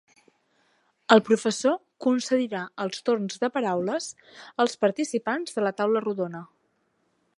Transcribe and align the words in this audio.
El 1.15 1.21
professor 1.27 1.75
concedirà 2.05 2.61
els 2.85 3.03
torns 3.09 3.37
de 3.43 3.51
paraules 3.59 4.09
als 4.65 4.75
participants 4.87 5.59
de 5.59 5.67
la 5.67 5.77
taula 5.83 6.03
rodona. 6.07 6.43